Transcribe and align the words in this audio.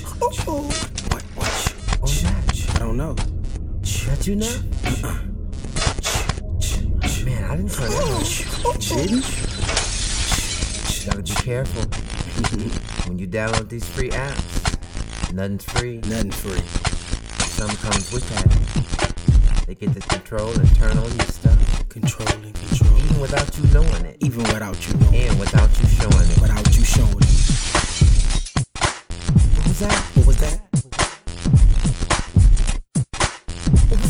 What? 0.00 1.22
What? 1.98 2.24
I 2.74 2.78
don't 2.78 2.96
know. 2.96 3.12
That 3.12 4.26
you 4.26 4.36
know? 4.36 4.56
Man, 7.24 7.44
I 7.44 7.56
didn't 7.56 7.72
turn 7.72 7.90
that 7.90 8.02
on. 8.64 8.78
Didn't? 8.80 9.24
Gotta 11.04 11.22
be 11.22 11.34
careful. 11.42 11.82
when 13.08 13.18
you 13.18 13.26
download 13.28 13.68
these 13.68 13.86
free 13.88 14.08
apps, 14.10 15.32
nothing's 15.34 15.64
free. 15.64 15.96
Nothing 16.08 16.30
free. 16.30 16.62
Some 17.48 17.68
comes 17.76 18.12
with 18.12 18.26
that. 18.30 19.66
They 19.66 19.74
get 19.74 19.92
to 19.94 20.00
control 20.00 20.52
and 20.58 20.74
turn 20.76 20.96
on 20.96 21.04
your 21.16 21.26
stuff, 21.26 21.88
Controlling, 21.90 22.52
control. 22.54 22.98
even 22.98 23.20
without 23.20 23.58
you 23.58 23.64
knowing 23.74 24.04
it, 24.06 24.16
Even 24.20 24.42
without 24.44 24.88
you 24.88 24.94
knowing. 24.98 25.14
and 25.16 25.38
without 25.38 25.68
you 25.80 25.86
showing 25.88 26.30
it. 26.30 26.40
Without 26.40 26.76
you 26.76 26.81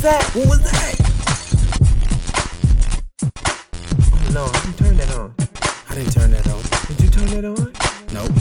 was 0.03 0.11
that? 0.11 0.25
What 0.35 0.49
was 0.49 0.63
that? 0.63 0.95
Oh 4.11 4.31
no, 4.35 4.45
I 4.47 4.59
didn't 4.65 4.79
turn 4.79 4.97
that 4.97 5.15
on. 5.15 5.35
I 5.91 5.95
didn't 5.95 6.13
turn 6.13 6.31
that 6.33 6.47
on. 6.49 6.63
Did 6.89 7.01
you 7.03 7.11
turn 7.11 7.29
that 7.31 7.45
on? 7.47 7.71
Nope. 8.11 8.35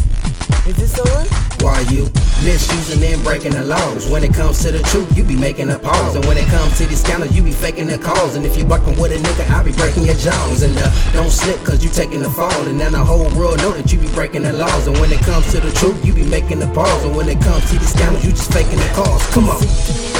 Is 0.66 0.78
this 0.78 0.98
on? 0.98 1.28
Why 1.62 1.82
you 1.94 2.10
misusing 2.42 3.04
and 3.04 3.22
breaking 3.24 3.52
the 3.52 3.64
laws? 3.64 4.10
When 4.10 4.24
it 4.24 4.34
comes 4.34 4.64
to 4.64 4.72
the 4.72 4.82
truth, 4.90 5.16
you 5.16 5.24
be 5.24 5.36
making 5.36 5.70
a 5.70 5.78
pause. 5.78 6.16
And 6.16 6.26
when 6.26 6.38
it 6.38 6.48
comes 6.48 6.78
to 6.80 6.88
these 6.88 7.04
scandals, 7.04 7.36
you 7.36 7.44
be 7.44 7.52
faking 7.52 7.88
the 7.88 8.00
calls. 8.00 8.34
And 8.34 8.44
if 8.44 8.58
you 8.58 8.66
bucking 8.66 9.00
with 9.00 9.12
a 9.12 9.18
nigga, 9.22 9.48
I 9.52 9.62
be 9.62 9.72
breaking 9.72 10.06
your 10.06 10.16
jaws. 10.16 10.64
And 10.64 10.76
uh, 10.78 10.90
don't 11.14 11.30
slip, 11.30 11.64
cause 11.64 11.84
you 11.84 11.92
taking 11.92 12.22
the 12.24 12.30
fall. 12.32 12.66
And 12.66 12.80
then 12.80 12.94
the 12.94 13.06
whole 13.06 13.30
world 13.38 13.58
know 13.58 13.72
that 13.72 13.92
you 13.92 14.00
be 14.00 14.10
breaking 14.14 14.44
the 14.44 14.54
laws. 14.54 14.88
And 14.88 14.98
when 14.98 15.12
it 15.12 15.20
comes 15.20 15.52
to 15.52 15.60
the 15.60 15.72
truth, 15.74 16.04
you 16.04 16.14
be 16.14 16.26
making 16.26 16.58
the 16.58 16.74
pause. 16.74 17.04
And 17.06 17.16
when 17.16 17.30
it 17.30 17.40
comes 17.42 17.70
to 17.70 17.78
these 17.78 17.94
scandals, 17.94 18.26
you 18.26 18.32
just 18.32 18.52
faking 18.52 18.80
the 18.80 18.92
calls. 18.96 19.24
Come 19.28 19.50
on. 19.50 20.11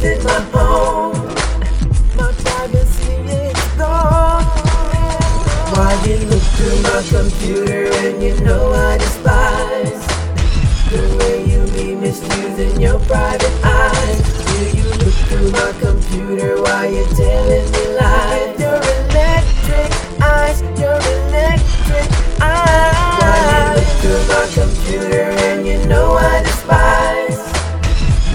Visit 0.00 0.24
my 0.24 0.40
home. 0.52 1.12
My 2.16 2.32
privacy 2.42 3.12
is 3.12 3.64
gone. 3.76 4.44
Why 5.74 5.92
you 6.06 6.16
look 6.30 6.42
through 6.56 6.80
my 6.82 7.02
computer 7.08 7.86
and 8.06 8.22
you 8.22 8.40
know 8.40 8.72
I 8.72 8.98
despise 8.98 10.06
the 10.90 11.02
way 11.18 11.44
you 11.44 11.60
be 11.72 11.94
misusing 11.94 12.80
your 12.80 12.98
private 13.00 13.64
eyes. 13.64 14.22
Do 14.46 14.76
you 14.78 14.88
look 15.02 15.18
through 15.28 15.50
my 15.50 15.72
computer 15.80 16.62
while 16.62 16.89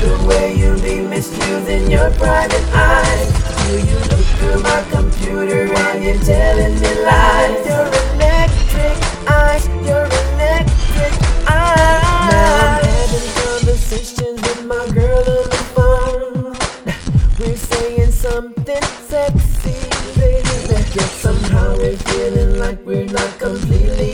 the 0.06 0.26
way 0.28 0.56
you 0.56 0.72
be 0.82 1.02
misusing 1.02 1.90
your 1.90 2.12
private 2.12 2.68
eyes. 2.74 3.30
Do 3.66 3.74
you 3.90 4.00
look 4.12 4.28
through 4.38 4.62
my 4.62 4.82
computer 4.92 5.64
and 5.74 6.04
you're 6.04 6.20
telling 6.20 6.76
me 6.82 6.92
lies? 7.10 7.66
Your 7.66 7.88
electric 8.14 8.98
eyes, 9.28 9.66
your 9.90 10.06
electric 10.22 11.14
eyes. 11.50 12.32
Now 12.32 12.70
I'm 12.70 12.86
having 12.86 13.28
conversations 13.42 14.40
with 14.46 14.66
my 14.66 14.86
girl 14.94 15.24
on 15.38 15.46
the 15.56 15.64
phone. 15.76 16.56
We're 17.40 17.58
saying 17.58 18.12
something 18.12 18.86
sexy, 19.10 19.78
baby. 20.20 20.56
Yet 20.96 21.12
somehow 21.26 21.76
we're 21.76 21.98
feeling 21.98 22.58
like 22.58 22.80
we're 22.86 23.04
not 23.04 23.38
completely 23.38 24.05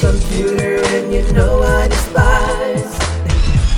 computer 0.00 0.82
and 0.94 1.12
you 1.12 1.22
know 1.32 1.62
I 1.62 1.88
despise 1.88 2.98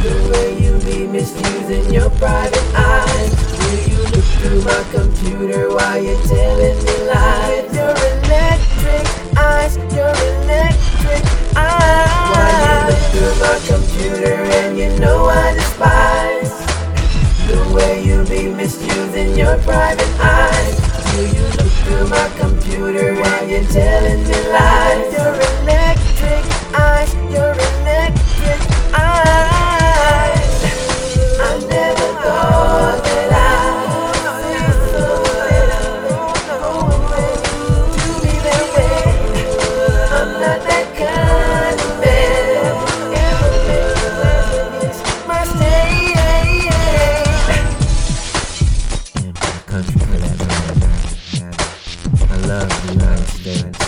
the 0.02 0.30
way 0.32 0.58
you 0.58 0.78
be 0.80 1.06
misusing 1.06 1.92
your 1.92 2.10
private 2.10 2.74
eyes. 2.74 3.32
Do 3.58 3.90
you 3.90 3.98
look 3.98 4.24
through 4.40 4.62
my 4.62 4.82
computer 4.92 5.68
while 5.74 6.02
you're 6.02 6.20
telling 6.22 6.78
me 6.84 6.96
lies? 7.12 7.74
Your 7.74 7.94
electric 8.12 9.04
eyes, 9.36 9.76
your 9.94 10.14
electric 10.30 11.22
eyes. 11.56 12.32
Why 12.32 12.48
you 12.64 12.78
look 12.88 13.02
through 13.12 13.36
my 13.44 13.56
computer 13.66 14.34
and 14.58 14.78
you 14.78 14.98
know 14.98 15.26
I 15.26 15.54
despise 15.54 16.54
the 17.48 17.74
way 17.74 18.02
you 18.02 18.24
be 18.24 18.48
misusing 18.48 19.36
your 19.36 19.58
private 19.58 20.05
Love 52.46 52.68
the 52.86 52.92
United 52.92 53.26
States. 53.26 53.78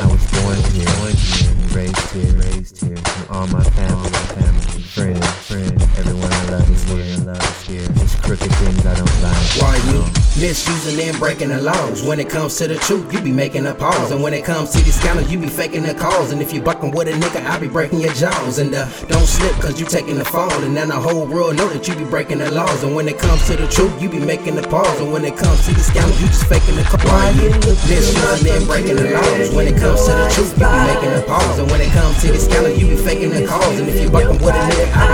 I 0.00 0.06
was 0.06 0.24
born 0.32 0.56
here, 0.72 0.88
born 0.96 1.12
here, 1.12 1.52
raised 1.76 2.10
here, 2.12 2.32
raised 2.32 2.76
here. 2.82 2.96
And 2.96 3.28
all 3.28 3.46
my 3.48 3.62
family, 3.62 3.95
crooked 8.26 8.50
things 8.58 8.84
I 8.84 8.94
don't 8.94 9.22
like. 9.22 9.46
Why 9.62 9.76
you 9.86 10.02
misusing 10.42 10.98
and 11.00 11.16
breaking 11.18 11.48
the 11.50 11.62
laws? 11.62 12.02
When 12.02 12.18
it 12.18 12.28
comes 12.28 12.56
to 12.58 12.66
the 12.66 12.74
truth, 12.74 13.12
you 13.12 13.20
be 13.20 13.30
making 13.30 13.66
a 13.66 13.74
pause. 13.74 14.10
And 14.10 14.20
when 14.20 14.34
it 14.34 14.44
comes 14.44 14.70
to 14.72 14.82
these 14.82 14.98
scandals, 14.98 15.30
you 15.30 15.38
be 15.38 15.46
faking 15.46 15.84
the 15.84 15.94
calls. 15.94 16.32
And 16.32 16.42
if 16.42 16.52
you 16.52 16.60
bucking 16.60 16.90
with 16.90 17.06
a 17.06 17.12
nigga, 17.12 17.46
I 17.46 17.58
be 17.60 17.68
breaking 17.68 18.00
your 18.00 18.12
jaws. 18.14 18.58
And 18.58 18.74
uh, 18.74 18.90
don't 19.06 19.26
slip, 19.26 19.54
cause 19.62 19.78
you 19.78 19.86
taking 19.86 20.18
the 20.18 20.24
fall. 20.24 20.52
And 20.64 20.76
then 20.76 20.88
the 20.88 20.98
whole 20.98 21.24
world 21.24 21.56
know 21.56 21.68
that 21.68 21.86
you 21.86 21.94
be 21.94 22.04
breaking 22.04 22.38
the 22.38 22.50
laws. 22.50 22.82
And 22.82 22.96
when 22.96 23.06
it 23.06 23.18
comes 23.18 23.46
to 23.46 23.56
the 23.56 23.68
truth, 23.68 23.94
you 24.02 24.08
be 24.08 24.18
making 24.18 24.56
the 24.56 24.66
pause. 24.66 25.00
And 25.00 25.12
when 25.12 25.24
it 25.24 25.36
comes 25.36 25.64
to 25.66 25.72
these 25.72 25.86
scandals, 25.86 26.20
you 26.20 26.26
just 26.26 26.46
faking 26.46 26.74
the 26.74 26.82
calls. 26.82 27.04
Why 27.04 27.30
you 27.30 27.50
misusing 27.86 28.52
and 28.52 28.66
breaking 28.66 28.96
the 28.96 29.10
laws? 29.14 29.54
When 29.54 29.68
it 29.68 29.78
comes 29.78 30.04
to 30.06 30.12
the 30.18 30.26
truth, 30.34 30.50
you 30.58 30.66
be 30.66 30.82
making 30.90 31.12
a 31.14 31.22
pause. 31.22 31.58
And 31.60 31.70
when 31.70 31.80
it 31.80 31.92
comes 31.92 32.20
to 32.22 32.32
these 32.32 32.44
scandals, 32.44 32.76
you 32.76 32.88
be 32.88 32.96
faking 32.96 33.30
the 33.30 33.46
calls. 33.46 33.78
And 33.78 33.88
if 33.88 34.02
you 34.02 34.10
bucking 34.10 34.42
with 34.42 34.58
a 34.58 34.62
nigga, 34.66 34.90
I 34.98 35.05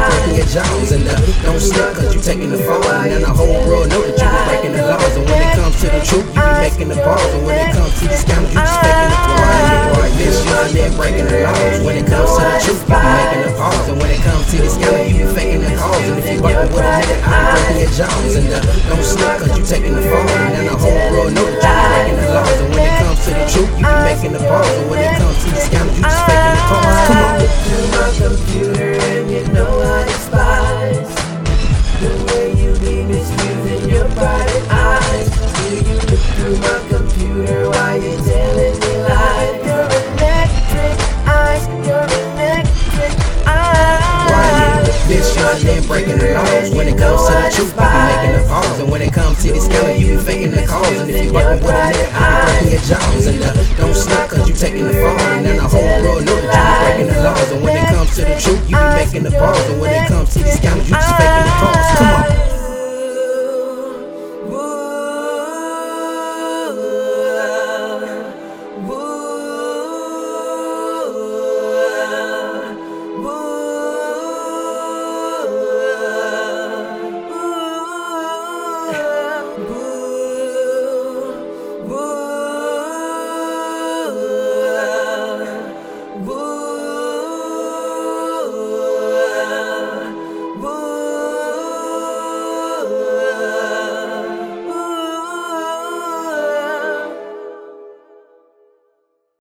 jaws. 0.53 0.93
And 0.93 1.09
uh, 1.09 1.17
don't 1.41 1.59
slip, 1.59 1.97
cause 1.97 2.15
you 2.15 2.21
taking 2.21 2.51
the 2.51 2.61
fall. 2.61 2.85
And 2.85 3.11
then 3.11 3.23
the 3.23 3.33
whole 3.33 3.65
world 3.65 3.89
know 3.89 4.05
that 4.05 4.13
you 4.21 4.29
be 4.29 4.41
breaking 4.45 4.73
the 4.77 4.85
laws. 4.85 5.17
And 5.17 5.25
when 5.25 5.41
it 5.41 5.57
comes 5.57 5.81
to 5.81 5.89
the 5.89 6.01
truth, 6.05 6.29
you 6.29 6.45
be 6.45 6.57
making 6.61 6.89
the 6.93 6.99
pause. 7.01 7.33
And 7.33 7.43
when 7.49 7.57
it 7.57 7.73
comes 7.73 7.93
to 7.97 8.05
these 8.05 8.21
scandals, 8.21 8.53
you 8.53 8.61
just 8.61 8.77
faking 8.85 9.09
the 9.09 9.17
you, 9.17 9.89
why 9.97 10.05
you 10.05 10.17
misusing 10.21 10.85
and 10.85 10.97
breaking 11.01 11.27
the 11.33 11.39
laws? 11.49 11.77
When 11.81 11.97
it 11.97 12.07
comes 12.07 12.31
to 12.37 12.43
the 12.45 12.57
truth, 12.61 12.85
you 12.85 12.93
be 12.93 13.01
making 13.17 13.43
the 13.49 13.53
pause. 13.57 13.89
And 13.89 13.97
when 13.97 14.11
it 14.13 14.21
comes 14.21 14.45
to 14.45 14.57
these 14.61 14.75
scandals, 14.77 15.09
you 15.09 15.17
be 15.25 15.33
faking 15.33 15.63
the 15.65 15.73
calls. 15.73 16.05
And 16.05 16.17
if 16.21 16.27
you 16.29 16.39
bucking 16.45 16.71
with 16.77 16.85
a 16.85 16.93
nigga, 17.01 17.17
I 17.25 17.33
be 17.33 17.49
breaking 17.49 17.79
your 17.81 17.93
jaws. 17.97 18.35
And 18.37 18.49
uh, 18.53 18.61
don't 18.93 19.07
slip, 19.09 19.33
cause 19.41 19.53
you 19.57 19.65
taking 19.65 19.95
the 19.97 20.05
fall. 20.05 20.29
And 20.37 20.53
then 20.53 20.65
the 20.69 20.77
whole 20.77 21.01
world 21.17 21.33
know 21.33 21.49
that 21.49 21.65
you 21.65 21.73
be 21.73 21.89
breaking 21.89 22.19
the 22.21 22.29
laws. 22.29 22.59
And 22.61 22.69
when 22.77 22.85
it 22.85 22.97
comes 23.01 23.21
to 23.25 23.31
the 23.33 23.45
truth, 23.49 23.73
you 23.81 23.89
be 23.89 23.97
making 24.05 24.33
the 24.37 24.43
pause. 24.45 24.69
And 24.69 24.87
when 24.93 25.01
it 25.01 25.17
comes 25.17 25.37
to 25.41 25.49
these 25.49 25.65
scandals, 25.65 25.97
you 25.97 26.05
just 26.05 26.21
faking 26.29 26.53
the 26.53 26.65
calls. 26.69 27.01
Come 27.09 27.25
on. 27.25 27.41
through 27.41 27.89
my 27.97 28.09
computer 28.21 28.93
and 29.01 29.31
you 29.33 29.43
know 29.57 29.81
I 29.81 30.12
if 51.01 51.25
you 51.25 51.33
with 51.33 51.47
a 51.47 51.59
nigga, 51.59 52.09
I 52.13 52.69
your 52.69 52.81
jaws. 52.81 53.27
And 53.27 53.43
uh, 53.43 53.53
don't 53.77 53.95
slip, 53.95 54.29
cause 54.29 54.49
you 54.49 54.55
taking 54.55 54.85
the 54.85 54.95
fall. 54.95 55.19
And 55.21 55.47
then 55.47 55.57
the 55.57 55.63
whole 55.63 55.83
world 56.03 56.25
know 56.25 56.41
that 56.41 56.99
you 56.99 57.07
breaking 57.07 57.15
the 57.15 57.23
laws. 57.23 57.51
And 57.51 57.63
when 57.63 57.77
it 57.77 57.89
comes 57.89 58.15
to 58.17 58.23
the 58.23 58.37
truth, 58.41 58.63
you 58.69 58.77
be 58.77 58.89
making 58.97 59.23
the. 59.25 59.33
And 59.33 59.81
when 59.81 60.05
it 60.05 60.09
comes 60.09 60.33
to 60.35 60.39
these 60.41 60.61
you 60.89 60.95
just 60.95 61.17